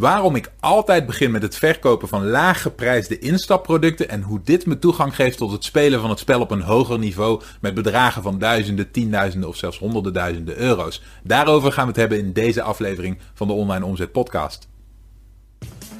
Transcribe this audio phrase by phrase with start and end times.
[0.00, 4.78] waarom ik altijd begin met het verkopen van laag geprijsde instapproducten en hoe dit me
[4.78, 8.38] toegang geeft tot het spelen van het spel op een hoger niveau met bedragen van
[8.38, 11.02] duizenden, tienduizenden of zelfs honderden duizenden euro's.
[11.22, 14.68] Daarover gaan we het hebben in deze aflevering van de Online Omzet Podcast.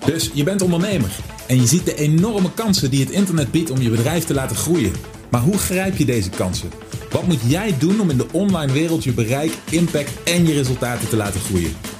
[0.05, 1.11] Dus je bent ondernemer
[1.47, 4.57] en je ziet de enorme kansen die het internet biedt om je bedrijf te laten
[4.57, 4.93] groeien.
[5.31, 6.71] Maar hoe grijp je deze kansen?
[7.11, 11.09] Wat moet jij doen om in de online wereld je bereik, impact en je resultaten
[11.09, 12.00] te laten groeien?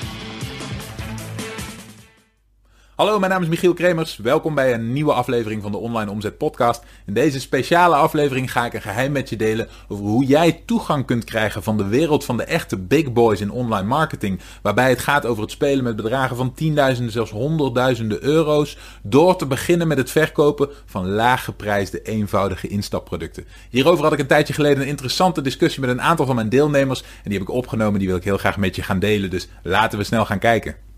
[3.01, 4.17] Hallo, mijn naam is Michiel Kremers.
[4.17, 6.83] Welkom bij een nieuwe aflevering van de Online Omzet Podcast.
[7.05, 11.05] In deze speciale aflevering ga ik een geheim met je delen over hoe jij toegang
[11.05, 14.39] kunt krijgen van de wereld van de echte big boys in online marketing.
[14.61, 18.77] Waarbij het gaat over het spelen met bedragen van tienduizenden, zelfs honderdduizenden euro's.
[19.03, 23.45] Door te beginnen met het verkopen van laaggeprijsde, eenvoudige instapproducten.
[23.69, 27.01] Hierover had ik een tijdje geleden een interessante discussie met een aantal van mijn deelnemers.
[27.01, 29.29] En die heb ik opgenomen, die wil ik heel graag met je gaan delen.
[29.29, 30.89] Dus laten we snel gaan kijken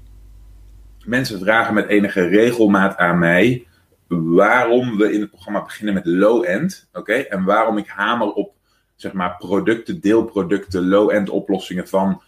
[1.06, 3.66] mensen vragen met enige regelmaat aan mij
[4.08, 6.90] waarom we in het programma beginnen met low-end.
[6.94, 8.54] Oké, en waarom ik hamer op
[8.96, 12.22] zeg maar producten, deelproducten, low-end oplossingen van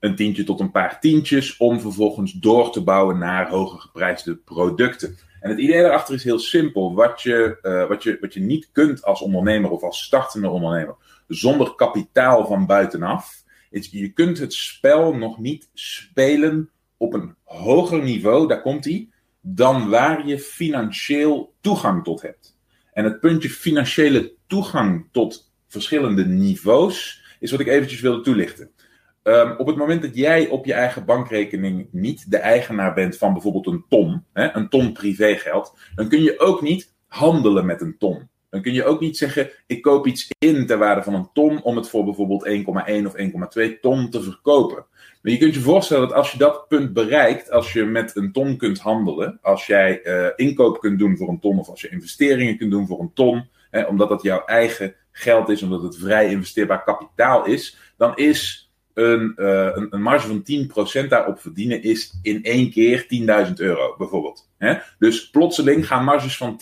[0.00, 5.16] een tientje tot een paar tientjes, om vervolgens door te bouwen naar hoger geprijsde producten.
[5.40, 6.94] En het idee daarachter is heel simpel.
[6.94, 10.94] Wat je, uh, wat, je, wat je niet kunt als ondernemer of als startende ondernemer,
[11.28, 16.70] zonder kapitaal van buitenaf, is je kunt het spel nog niet spelen
[17.02, 19.08] op een hoger niveau, daar komt hij,
[19.40, 22.58] dan waar je financieel toegang tot hebt.
[22.92, 28.70] En het puntje financiële toegang tot verschillende niveaus is wat ik eventjes wilde toelichten.
[29.22, 33.32] Um, op het moment dat jij op je eigen bankrekening niet de eigenaar bent van
[33.32, 37.98] bijvoorbeeld een ton, hè, een ton privégeld, dan kun je ook niet handelen met een
[37.98, 38.28] ton.
[38.52, 41.62] Dan kun je ook niet zeggen, ik koop iets in ter waarde van een ton
[41.62, 43.16] om het voor bijvoorbeeld 1,1 of
[43.74, 44.84] 1,2 ton te verkopen.
[45.22, 48.32] Maar je kunt je voorstellen dat als je dat punt bereikt, als je met een
[48.32, 51.88] ton kunt handelen, als jij uh, inkoop kunt doen voor een ton of als je
[51.88, 55.96] investeringen kunt doen voor een ton, hè, omdat dat jouw eigen geld is, omdat het
[55.96, 61.82] vrij investeerbaar kapitaal is, dan is een, uh, een, een, marge van 10% daarop verdienen
[61.82, 63.06] is in één keer
[63.46, 64.50] 10.000 euro, bijvoorbeeld.
[64.58, 64.74] Hè?
[64.98, 66.60] Dus plotseling gaan marges van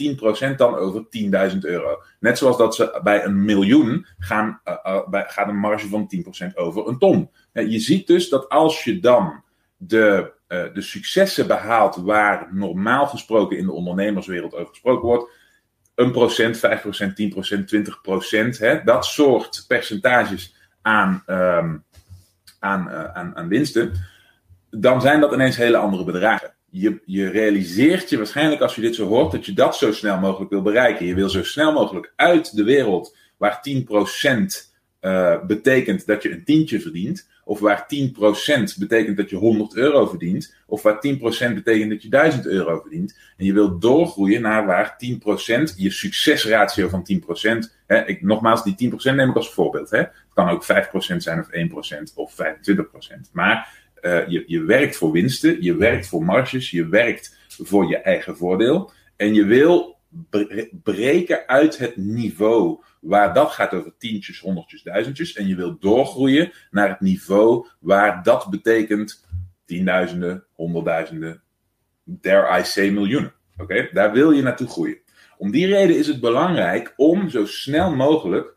[0.52, 1.04] 10% dan over
[1.52, 2.02] 10.000 euro.
[2.20, 6.10] Net zoals dat ze bij een miljoen gaan, uh, uh, bij, gaat een marge van
[6.50, 7.30] 10% over een ton.
[7.52, 9.42] Je ziet dus dat als je dan
[9.76, 15.30] de, de successen behaalt waar normaal gesproken in de ondernemerswereld over gesproken wordt,
[15.94, 21.22] een procent, 5 procent, 10 procent, 20 procent, hè, dat soort percentages aan...
[21.26, 21.84] Um,
[22.60, 23.92] aan, uh, aan, aan winsten,
[24.70, 26.54] dan zijn dat ineens hele andere bedragen.
[26.70, 30.18] Je, je realiseert je waarschijnlijk als je dit zo hoort, dat je dat zo snel
[30.18, 31.06] mogelijk wil bereiken.
[31.06, 36.44] Je wil zo snel mogelijk uit de wereld waar 10% uh, betekent dat je een
[36.44, 37.86] tientje verdient, of waar
[38.74, 41.06] 10% betekent dat je 100 euro verdient, of waar
[41.50, 43.18] 10% betekent dat je 1000 euro verdient.
[43.36, 44.96] En je wilt doorgroeien naar waar
[45.72, 49.90] 10%, je succesratio van 10%, hè, ik, nogmaals, die 10% neem ik als voorbeeld.
[49.90, 49.98] Hè.
[49.98, 50.64] Het kan ook
[51.14, 51.48] 5% zijn of
[52.10, 53.30] 1% of 25%.
[53.32, 53.72] Maar
[54.02, 58.36] uh, je, je werkt voor winsten, je werkt voor marges, je werkt voor je eigen
[58.36, 58.90] voordeel.
[59.16, 59.96] En je wil
[60.82, 65.32] breken uit het niveau waar dat gaat over tientjes, honderdjes, duizendjes.
[65.32, 69.26] En je wilt doorgroeien naar het niveau waar dat betekent
[69.64, 71.42] tienduizenden, honderdduizenden,
[72.04, 73.32] dare I say miljoenen.
[73.56, 74.98] Oké, daar wil je naartoe groeien.
[75.38, 78.56] Om die reden is het belangrijk om zo snel mogelijk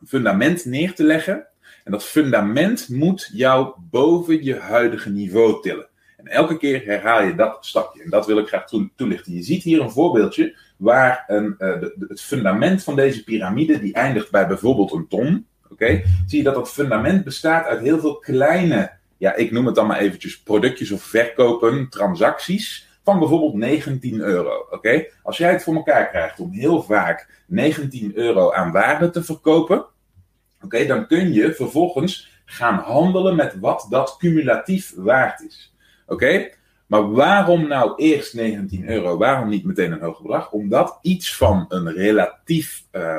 [0.00, 1.46] een fundament neer te leggen.
[1.84, 5.88] En dat fundament moet jou boven je huidige niveau tillen.
[6.16, 8.02] En elke keer herhaal je dat stapje.
[8.02, 8.64] En dat wil ik graag
[8.96, 9.32] toelichten.
[9.32, 14.30] Je ziet hier een voorbeeldje waar een, de, het fundament van deze piramide, die eindigt
[14.30, 15.46] bij bijvoorbeeld een ton.
[15.70, 19.74] Oké, zie je dat dat fundament bestaat uit heel veel kleine, ja, ik noem het
[19.74, 24.66] dan maar eventjes productjes of verkopen, transacties van bijvoorbeeld 19 euro.
[24.70, 29.24] Oké, als jij het voor elkaar krijgt om heel vaak 19 euro aan waarde te
[29.24, 29.84] verkopen,
[30.62, 35.74] oké, dan kun je vervolgens gaan handelen met wat dat cumulatief waard is.
[36.06, 36.50] Oké,
[36.88, 39.16] maar waarom nou eerst 19 euro?
[39.16, 40.50] Waarom niet meteen een hoger bedrag?
[40.50, 43.18] Omdat iets van een relatief uh,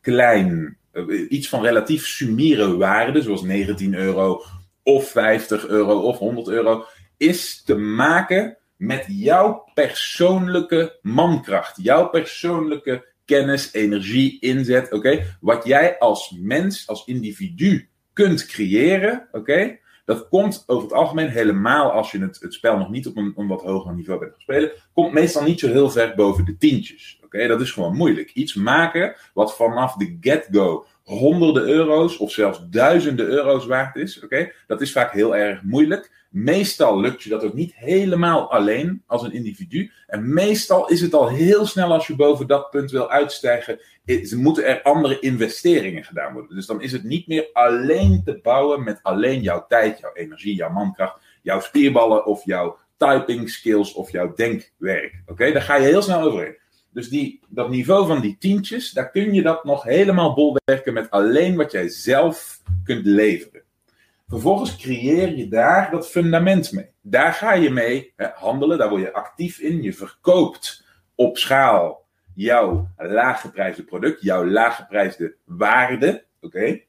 [0.00, 4.42] klein, uh, iets van relatief sumiere waarde, zoals 19 euro
[4.82, 6.84] of 50 euro of 100 euro,
[7.16, 15.36] is te maken met jouw persoonlijke mankracht, jouw persoonlijke kennis, energie, inzet, oké?
[15.40, 19.78] Wat jij als mens, als individu kunt creëren, oké?
[20.04, 23.34] Dat komt over het algemeen helemaal als je het, het spel nog niet op een,
[23.36, 27.20] wat hoger niveau bent gespeeld, komt meestal niet zo heel ver boven de tientjes.
[27.24, 28.30] Oké, dat is gewoon moeilijk.
[28.32, 34.22] Iets maken wat vanaf de get-go honderden euro's of zelfs duizenden euro's waard is.
[34.24, 36.23] Oké, dat is vaak heel erg moeilijk.
[36.34, 39.90] Meestal lukt je dat ook niet helemaal alleen als een individu.
[40.06, 43.78] En meestal is het al heel snel als je boven dat punt wil uitstijgen.
[44.36, 46.56] Moeten er andere investeringen gedaan worden.
[46.56, 50.54] Dus dan is het niet meer alleen te bouwen met alleen jouw tijd, jouw energie,
[50.54, 55.22] jouw mankracht, jouw spierballen of jouw typing skills of jouw denkwerk.
[55.26, 56.56] Oké, daar ga je heel snel overheen.
[56.90, 61.10] Dus die, dat niveau van die tientjes, daar kun je dat nog helemaal bolwerken met
[61.10, 63.63] alleen wat jij zelf kunt leveren.
[64.26, 66.90] Vervolgens creëer je daar dat fundament mee.
[67.00, 69.82] Daar ga je mee handelen, daar word je actief in.
[69.82, 70.84] Je verkoopt
[71.14, 76.24] op schaal jouw laaggeprijsde product, jouw laaggeprijsde waarde.
[76.40, 76.80] Oké?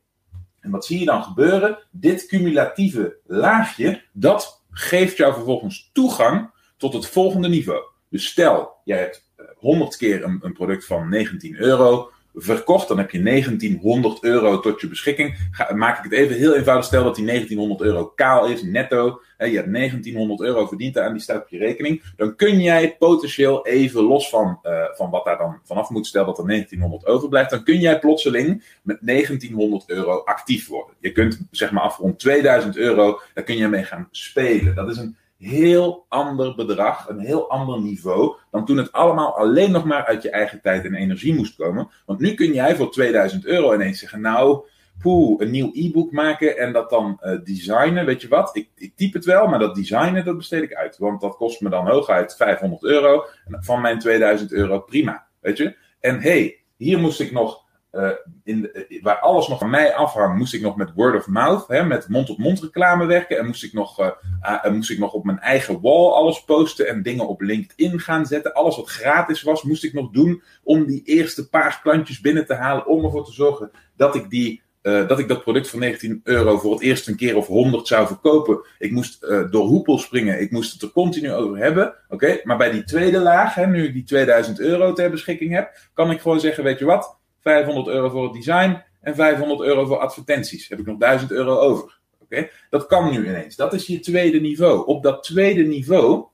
[0.59, 1.77] En wat zie je dan gebeuren?
[1.91, 7.81] Dit cumulatieve laagje, dat geeft jou vervolgens toegang tot het volgende niveau.
[8.09, 13.11] Dus stel, jij hebt 100 keer een, een product van 19 euro verkocht, dan heb
[13.11, 15.37] je 1900 euro tot je beschikking.
[15.51, 19.21] Ga, maak ik het even heel eenvoudig, stel dat die 1900 euro kaal is, netto.
[19.37, 22.03] Hè, je hebt 1900 euro verdiend aan die staat op je rekening.
[22.15, 26.25] Dan kun jij potentieel even los van, uh, van wat daar dan vanaf moet, stel
[26.25, 30.95] dat er 1900 overblijft, dan kun jij plotseling met 1900 euro actief worden.
[30.99, 34.75] Je kunt zeg maar af rond 2000 euro, daar kun je mee gaan spelen.
[34.75, 39.71] Dat is een heel ander bedrag, een heel ander niveau, dan toen het allemaal alleen
[39.71, 41.89] nog maar uit je eigen tijd en energie moest komen.
[42.05, 44.65] Want nu kun jij voor 2000 euro ineens zeggen, nou,
[45.01, 48.95] poeh, een nieuw e-book maken en dat dan uh, designen, weet je wat, ik, ik
[48.95, 50.97] typ het wel, maar dat designen, dat besteed ik uit.
[50.97, 55.75] Want dat kost me dan hooguit 500 euro, van mijn 2000 euro prima, weet je.
[55.99, 57.64] En hey, hier moest ik nog
[57.95, 58.09] uh,
[58.43, 61.67] in uh, waar alles nog van mij afhangt, moest ik nog met word of mouth,
[61.67, 63.37] hè, met mond-op-mond reclame werken.
[63.37, 67.01] En moest ik, nog, uh, moest ik nog op mijn eigen wall alles posten en
[67.01, 68.53] dingen op LinkedIn gaan zetten.
[68.53, 72.53] Alles wat gratis was, moest ik nog doen om die eerste paar klantjes binnen te
[72.53, 72.87] halen.
[72.87, 76.71] Om ervoor te zorgen dat ik, die, dat, ik dat product van 19 euro voor
[76.71, 78.65] het eerst een keer of 100 zou verkopen.
[78.79, 79.21] Ik moest
[79.51, 80.41] door hoepel springen.
[80.41, 81.95] Ik moest het er continu over hebben.
[82.09, 85.77] Oké, Maar bij die tweede laag, hè, nu ik die 2000 euro ter beschikking heb,
[85.93, 87.23] kan ik gewoon zeggen: Weet je wat?
[87.45, 90.67] 500 euro voor het design en 500 euro voor advertenties.
[90.69, 91.99] Heb ik nog 1000 euro over.
[92.19, 93.55] Oké, Dat kan nu ineens.
[93.55, 94.85] Dat is je tweede niveau.
[94.85, 96.25] Op dat tweede niveau,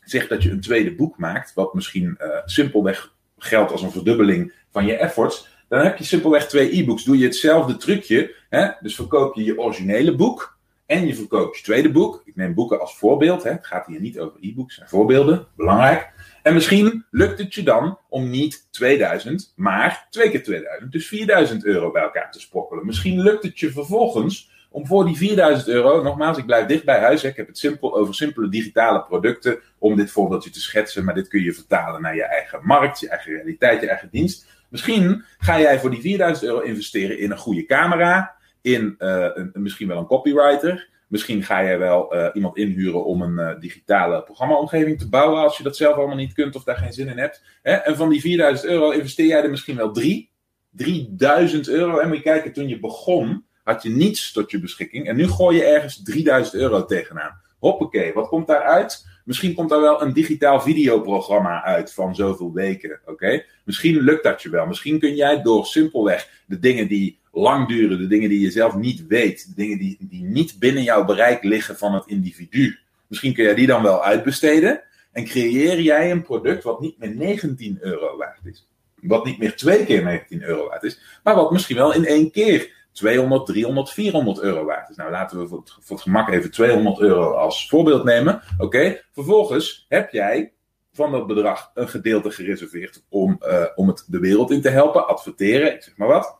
[0.00, 4.52] zeg dat je een tweede boek maakt, wat misschien uh, simpelweg geldt als een verdubbeling
[4.70, 5.48] van je efforts.
[5.68, 7.04] Dan heb je simpelweg twee e-books.
[7.04, 8.34] Doe je hetzelfde trucje.
[8.48, 8.68] Hè?
[8.80, 10.58] Dus verkoop je je originele boek.
[10.86, 12.22] En je verkoopt je tweede boek.
[12.24, 13.42] Ik neem boeken als voorbeeld.
[13.42, 13.50] Hè.
[13.50, 15.46] Het gaat hier niet over e-books, voorbeelden.
[15.56, 16.12] Belangrijk.
[16.42, 21.64] En misschien lukt het je dan om niet 2000, maar twee keer 2000, dus 4000
[21.64, 22.86] euro bij elkaar te sprokkelen.
[22.86, 26.98] Misschien lukt het je vervolgens om voor die 4000 euro, nogmaals, ik blijf dicht bij
[26.98, 27.22] huis.
[27.22, 27.28] Hè.
[27.28, 31.28] Ik heb het simpel over simpele digitale producten om dit voorbeeldje te schetsen, maar dit
[31.28, 34.46] kun je vertalen naar je eigen markt, je eigen realiteit, je eigen dienst.
[34.68, 39.88] Misschien ga jij voor die 4000 euro investeren in een goede camera, in een, misschien
[39.88, 40.88] wel een copywriter.
[41.10, 45.56] Misschien ga jij wel uh, iemand inhuren om een uh, digitale programmaomgeving te bouwen als
[45.56, 47.42] je dat zelf allemaal niet kunt of daar geen zin in hebt.
[47.62, 47.72] Hè?
[47.72, 50.30] En van die 4000 euro investeer jij er misschien wel 3.
[50.70, 51.98] 3000 euro.
[51.98, 55.06] En moet je kijken, toen je begon had je niets tot je beschikking.
[55.06, 57.40] En nu gooi je ergens 3000 euro tegenaan.
[57.58, 59.06] Hoppakee, wat komt daaruit?
[59.24, 63.00] Misschien komt daar wel een digitaal videoprogramma uit van zoveel weken.
[63.04, 63.44] Oké?
[63.64, 64.66] Misschien lukt dat je wel.
[64.66, 68.74] Misschien kun jij door simpelweg de dingen die lang duren, de dingen die je zelf
[68.74, 72.78] niet weet, de dingen die, die niet binnen jouw bereik liggen van het individu.
[73.06, 74.82] Misschien kun jij die dan wel uitbesteden.
[75.12, 78.68] En creëer jij een product wat niet meer 19 euro waard is.
[78.94, 81.00] Wat niet meer twee keer 19 euro waard is.
[81.22, 84.96] Maar wat misschien wel in één keer 200, 300, 400 euro waard is.
[84.96, 88.42] Nou, laten we voor het, gemak even 200 euro als voorbeeld nemen.
[88.58, 90.52] Oké, vervolgens heb jij
[90.92, 95.06] van dat bedrag een gedeelte gereserveerd om, uh, om het de wereld in te helpen,
[95.06, 96.39] adverteren, ik zeg maar wat.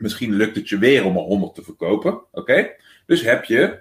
[0.00, 2.20] Misschien lukt het je weer om er 100 te verkopen.
[2.32, 2.70] Oké?
[3.06, 3.80] Dus heb je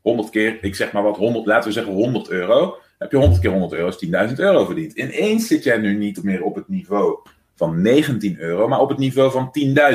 [0.00, 2.78] 100 keer, ik zeg maar wat, 100, laten we zeggen 100 euro.
[2.98, 4.92] Heb je 100 keer 100 euro, is 10.000 euro verdiend.
[4.92, 7.18] Ineens zit jij nu niet meer op het niveau
[7.54, 9.50] van 19 euro, maar op het niveau van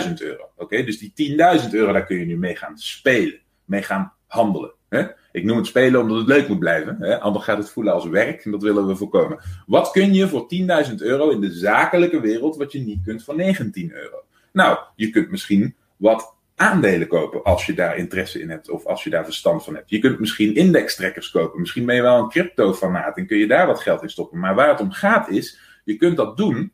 [0.08, 0.50] 10.000 euro.
[0.58, 0.84] Oké?
[0.84, 4.74] Dus die 10.000 euro, daar kun je nu mee gaan spelen, mee gaan handelen.
[4.90, 5.06] Hè?
[5.32, 6.98] Ik noem het spelen omdat het leuk moet blijven.
[7.00, 7.20] Hè?
[7.20, 9.40] Anders gaat het voelen als werk en dat willen we voorkomen.
[9.66, 10.48] Wat kun je voor
[10.90, 14.24] 10.000 euro in de zakelijke wereld wat je niet kunt voor 19 euro?
[14.56, 19.04] Nou, je kunt misschien wat aandelen kopen als je daar interesse in hebt of als
[19.04, 19.90] je daar verstand van hebt.
[19.90, 21.60] Je kunt misschien indextrekkers kopen.
[21.60, 24.40] Misschien ben je wel een crypto-fanaat en kun je daar wat geld in stoppen.
[24.40, 26.74] Maar waar het om gaat is, je kunt dat doen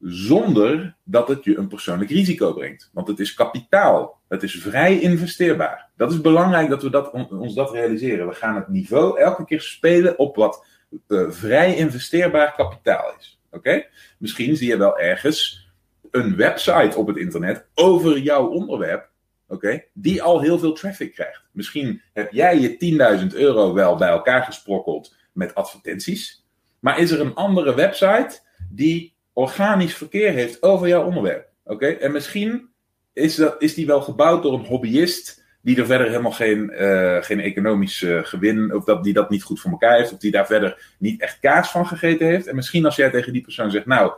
[0.00, 2.90] zonder dat het je een persoonlijk risico brengt.
[2.92, 4.20] Want het is kapitaal.
[4.28, 5.90] Het is vrij investeerbaar.
[5.96, 8.28] Dat is belangrijk dat we dat, ons dat realiseren.
[8.28, 10.66] We gaan het niveau elke keer spelen op wat
[11.08, 13.40] uh, vrij investeerbaar kapitaal is.
[13.50, 13.86] Oké?
[14.18, 15.65] Misschien zie je wel ergens
[16.10, 19.10] een website op het internet over jouw onderwerp.
[19.48, 19.84] Oké?
[19.92, 21.42] Die al heel veel traffic krijgt.
[21.52, 26.44] Misschien heb jij je 10.000 euro wel bij elkaar gesprokkeld met advertenties.
[26.80, 31.48] Maar is er een andere website die organisch verkeer heeft over jouw onderwerp.
[31.64, 31.86] Oké?
[31.86, 32.68] En misschien
[33.12, 37.22] is, dat, is die wel gebouwd door een hobbyist die er verder helemaal geen, uh,
[37.22, 40.30] geen economisch uh, gewin, of dat die dat niet goed voor elkaar heeft, of die
[40.30, 42.46] daar verder niet echt kaas van gegeten heeft.
[42.46, 44.12] En misschien als jij tegen die persoon zegt, nou,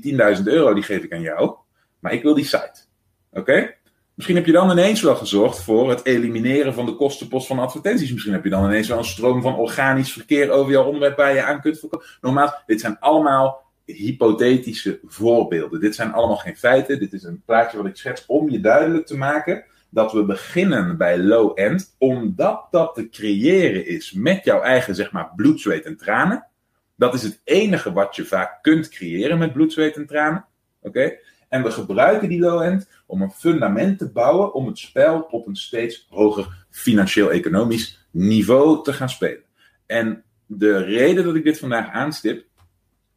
[0.00, 1.56] die 10.000 euro die geef ik aan jou,
[1.98, 2.84] maar ik wil die site.
[3.32, 3.74] Oké?
[4.14, 8.12] Misschien heb je dan ineens wel gezorgd voor het elimineren van de kostenpost van advertenties.
[8.12, 11.34] Misschien heb je dan ineens wel een stroom van organisch verkeer over jouw onderwerp waar
[11.34, 12.06] je aan kunt verkopen.
[12.20, 15.80] Nogmaals, dit zijn allemaal hypothetische voorbeelden.
[15.80, 16.98] Dit zijn allemaal geen feiten.
[16.98, 20.96] Dit is een plaatje wat ik schets om je duidelijk te maken dat we beginnen
[20.96, 25.96] bij low-end, omdat dat te creëren is met jouw eigen, zeg maar, bloed, zweet en
[25.96, 26.46] tranen.
[26.96, 30.44] Dat is het enige wat je vaak kunt creëren met bloed, zweet en tranen.
[30.80, 31.16] Oké?
[31.48, 35.56] En we gebruiken die low-end om een fundament te bouwen om het spel op een
[35.56, 39.44] steeds hoger financieel-economisch niveau te gaan spelen.
[39.86, 42.46] En de reden dat ik dit vandaag aanstip,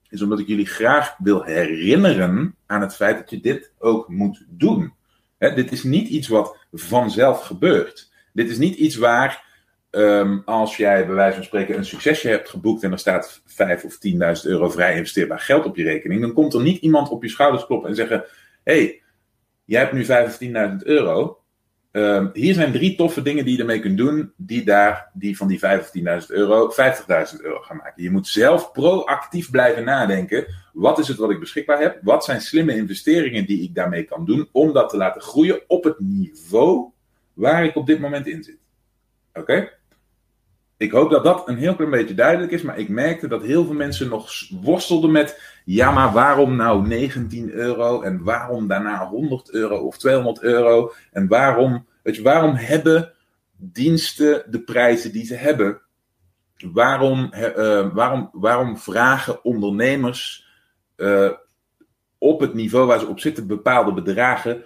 [0.10, 4.46] is omdat ik jullie graag wil herinneren aan het feit dat je dit ook moet
[4.50, 4.93] doen.
[5.38, 8.12] dit is niet iets wat vanzelf gebeurt.
[8.34, 9.46] Dit is niet iets waar,
[9.91, 13.84] um, als jij bij wijze van spreken een succesje hebt geboekt en er staat 5
[13.84, 13.98] of
[14.41, 17.29] 10.000 euro vrij investeerbaar geld op je rekening, dan komt er niet iemand op je
[17.29, 18.25] schouders kloppen en zeggen:
[18.63, 19.01] hey,
[19.65, 21.41] jij hebt nu 5 of 10.000 euro.
[21.91, 25.48] Um, hier zijn drie toffe dingen die je ermee kunt doen, die, daar, die van
[25.48, 28.03] die 5 of 10.000 euro 50.000 euro gaan maken.
[28.03, 30.46] Je moet zelf proactief blijven nadenken.
[30.74, 32.00] Wat is het wat ik beschikbaar heb?
[32.01, 35.84] Wat zijn slimme investeringen die ik daarmee kan doen om dat te laten groeien op
[35.84, 36.91] het niveau
[37.34, 38.66] waar ik op dit moment in zit?
[39.38, 39.70] Oké?
[40.77, 43.65] Ik hoop dat dat een heel klein beetje duidelijk is, maar ik merkte dat heel
[43.65, 49.51] veel mensen nog worstelden met: ja, maar waarom nou 19 euro en waarom daarna 100
[49.51, 53.13] euro of 200 euro en waarom, weet waarom hebben
[53.56, 55.82] diensten de prijzen die ze hebben?
[56.58, 60.48] Waarom, uh, waarom, waarom vragen ondernemers
[60.98, 61.32] uh,
[62.17, 64.63] op het niveau waar ze op zitten bepaalde bedragen?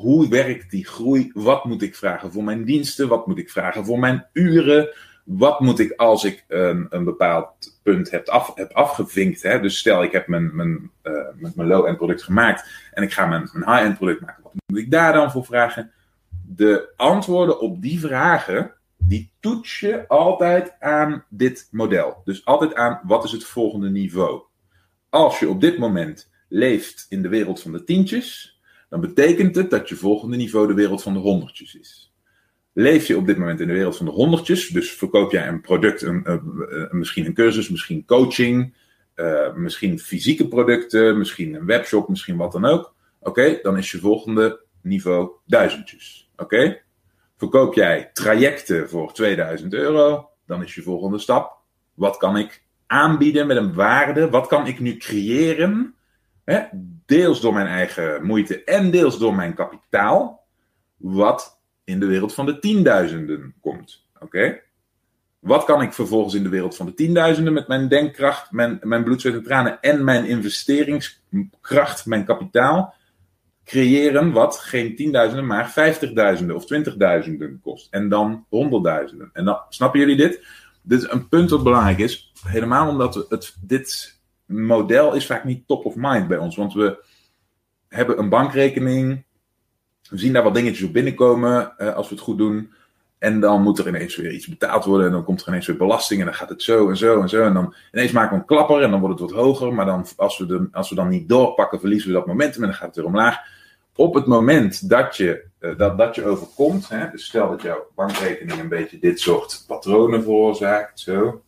[0.00, 1.30] Hoe werkt die groei?
[1.34, 3.08] Wat moet ik vragen voor mijn diensten?
[3.08, 4.88] Wat moet ik vragen voor mijn uren?
[5.24, 9.42] wat moet ik als ik een, een bepaald punt heb, af, heb afgevinkt.
[9.42, 9.60] Hè?
[9.60, 13.50] Dus stel, ik heb mijn, mijn, uh, mijn low-end product gemaakt en ik ga mijn,
[13.52, 14.42] mijn high-end product maken.
[14.42, 15.90] Wat moet ik daar dan voor vragen?
[16.46, 22.22] De antwoorden op die vragen, die toets je altijd aan dit model.
[22.24, 24.42] Dus altijd aan wat is het volgende niveau.
[25.08, 28.53] Als je op dit moment leeft in de wereld van de tientjes,
[28.94, 32.12] dan betekent het dat je volgende niveau de wereld van de honderdjes is.
[32.72, 35.60] Leef je op dit moment in de wereld van de honderdjes, dus verkoop jij een
[35.60, 38.74] product, een, een, misschien een cursus, misschien coaching,
[39.16, 42.94] uh, misschien fysieke producten, misschien een webshop, misschien wat dan ook.
[43.20, 46.30] Oké, dan is je volgende niveau duizendjes.
[46.36, 46.80] Oké?
[47.36, 51.58] Verkoop jij trajecten voor 2000 euro, dan is je volgende stap.
[51.94, 54.30] Wat kan ik aanbieden met een waarde?
[54.30, 55.94] Wat kan ik nu creëren?
[57.06, 60.46] Deels door mijn eigen moeite en deels door mijn kapitaal.
[60.96, 64.06] Wat in de wereld van de tienduizenden komt.
[64.18, 64.60] Oké?
[65.38, 69.04] Wat kan ik vervolgens in de wereld van de tienduizenden met mijn denkkracht, mijn, mijn
[69.04, 72.94] bloed, zweet en tranen en mijn investeringskracht, mijn kapitaal
[73.64, 77.88] creëren wat geen tienduizenden, maar vijftigduizenden of twintigduizenden kost.
[77.90, 79.30] En dan honderdduizenden.
[79.32, 80.46] En dan, snappen jullie dit?
[80.82, 82.32] Dit is een punt wat belangrijk is.
[82.46, 84.18] Helemaal omdat het, dit
[84.62, 86.56] model is vaak niet top of mind bij ons.
[86.56, 87.04] Want we
[87.88, 89.24] hebben een bankrekening,
[90.08, 92.72] we zien daar wat dingetjes op binnenkomen uh, als we het goed doen.
[93.18, 95.06] En dan moet er ineens weer iets betaald worden.
[95.06, 96.20] En dan komt er ineens weer belasting.
[96.20, 97.44] En dan gaat het zo en zo en zo.
[97.44, 98.82] En dan ineens maken we een klapper.
[98.82, 99.74] En dan wordt het wat hoger.
[99.74, 102.62] Maar dan, als, we de, als we dan niet doorpakken, verliezen we dat momentum.
[102.62, 103.38] En dan gaat het weer omlaag.
[103.96, 106.88] Op het moment dat je, uh, dat, dat je overkomt.
[106.88, 111.00] Hè, dus stel dat jouw bankrekening een beetje dit soort patronen veroorzaakt.
[111.00, 111.42] Zo.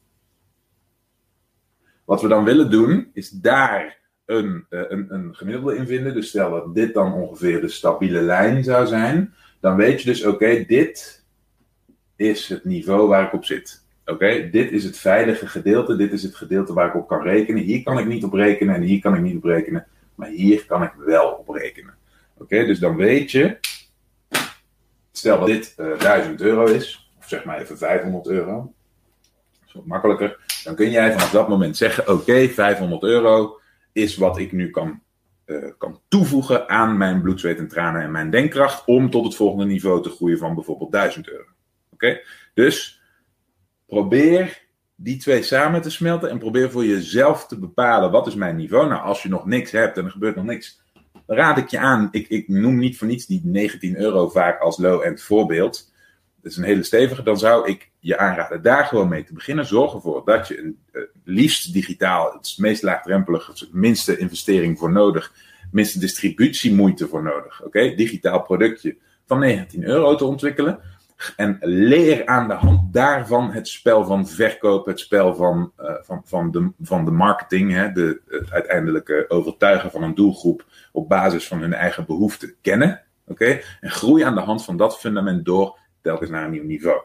[2.07, 6.15] Wat we dan willen doen, is daar een, eh, een, een gemiddelde in vinden.
[6.15, 9.35] Dus stel dat dit dan ongeveer de stabiele lijn zou zijn.
[9.61, 11.25] Dan weet je dus, oké, dit
[12.17, 13.85] is het niveau waar ik op zit.
[14.05, 15.97] Oké, dit is het veilige gedeelte.
[15.97, 17.63] Dit is het gedeelte waar ik op kan rekenen.
[17.63, 19.87] Hier kan ik niet op rekenen en hier kan ik niet op rekenen.
[20.15, 21.95] Maar hier kan ik wel op rekenen.
[22.37, 23.59] Oké, dus dan weet je.
[25.13, 27.11] Stel dat dit uh, eh, 1000 euro is.
[27.19, 28.75] Of zeg maar even 500 euro.
[29.85, 30.61] Makkelijker.
[30.65, 33.61] Dan kun jij vanaf dat moment zeggen: Oké, 500 euro
[33.93, 35.01] is wat ik nu kan
[35.47, 39.35] eh, kan toevoegen aan mijn bloed, zweet en tranen en mijn denkkracht om tot het
[39.35, 41.45] volgende niveau te groeien van bijvoorbeeld 1000 euro.
[41.93, 42.21] Oké?
[42.55, 43.03] Dus
[43.87, 44.65] probeer
[44.95, 48.89] die twee samen te smelten en probeer voor jezelf te bepalen wat is mijn niveau.
[48.89, 50.81] Nou, als je nog niks hebt en er gebeurt nog niks,
[51.27, 52.09] raad ik je aan.
[52.11, 55.93] Ik, ik noem niet voor niets die 19 euro vaak als low-end voorbeeld.
[56.47, 57.23] Dat is een hele stevige.
[57.23, 59.67] Dan zou ik je aanraden daar gewoon mee te beginnen.
[59.67, 64.93] Zorg ervoor dat je een, uh, liefst digitaal, het meest laagdrempelig, het minste investering voor
[64.93, 65.33] nodig,
[65.71, 67.63] minste distributiemoeite voor nodig.
[67.65, 70.79] Oké, digitaal productje van 19 euro te ontwikkelen.
[71.37, 76.23] En leer aan de hand daarvan het spel van verkoop, het spel van, uh, van,
[76.25, 81.47] van, de, van de marketing, hè, de, het uiteindelijke overtuigen van een doelgroep op basis
[81.49, 83.03] van hun eigen behoeften kennen.
[83.27, 83.61] Oké?
[83.81, 87.01] En groei aan de hand van dat fundament door telkens naar een nieuw niveau.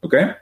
[0.00, 0.38] Oké?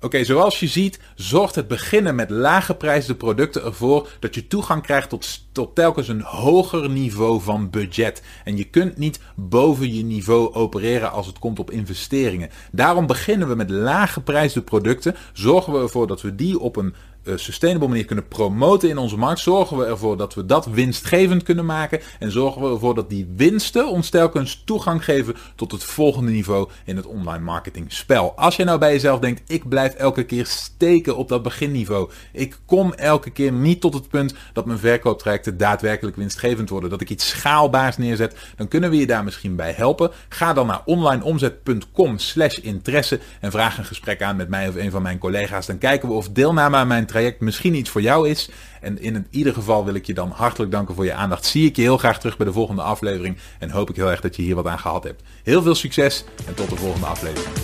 [0.00, 4.82] Oké, zoals je ziet, zorgt het beginnen met lage prijzen producten ervoor dat je toegang
[4.82, 8.22] krijgt tot, tot telkens een hoger niveau van budget.
[8.44, 12.50] En je kunt niet boven je niveau opereren als het komt op investeringen.
[12.72, 15.14] Daarom beginnen we met lage prijzen producten.
[15.32, 16.94] Zorgen we ervoor dat we die op een
[17.34, 21.66] sustainable manier kunnen promoten in onze markt, zorgen we ervoor dat we dat winstgevend kunnen
[21.66, 22.00] maken.
[22.18, 26.68] En zorgen we ervoor dat die winsten ons telkens toegang geven tot het volgende niveau
[26.84, 28.32] in het online marketing spel.
[28.36, 32.10] Als je nou bij jezelf denkt, ik blijf elke keer steken op dat beginniveau.
[32.32, 36.90] Ik kom elke keer niet tot het punt dat mijn verkooptrajecten daadwerkelijk winstgevend worden.
[36.90, 38.36] Dat ik iets schaalbaars neerzet.
[38.56, 40.10] Dan kunnen we je daar misschien bij helpen.
[40.28, 44.90] Ga dan naar onlineomzet.com slash interesse en vraag een gesprek aan met mij of een
[44.90, 45.66] van mijn collega's.
[45.66, 48.48] Dan kijken we of deelname aan mijn traject misschien iets voor jou is.
[48.80, 51.44] En in ieder geval wil ik je dan hartelijk danken voor je aandacht.
[51.44, 53.36] Zie ik je heel graag terug bij de volgende aflevering.
[53.58, 55.22] En hoop ik heel erg dat je hier wat aan gehad hebt.
[55.42, 57.54] Heel veel succes en tot de volgende aflevering.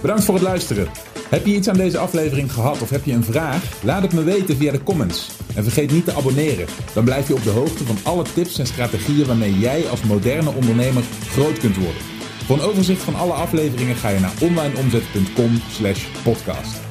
[0.00, 0.88] Bedankt voor het luisteren.
[1.28, 3.82] Heb je iets aan deze aflevering gehad of heb je een vraag?
[3.82, 5.30] Laat het me weten via de comments.
[5.54, 6.66] En vergeet niet te abonneren.
[6.94, 10.52] Dan blijf je op de hoogte van alle tips en strategieën waarmee jij als moderne
[10.52, 12.02] ondernemer groot kunt worden.
[12.46, 16.89] Voor een overzicht van alle afleveringen ga je naar onlineomzet.com/podcast.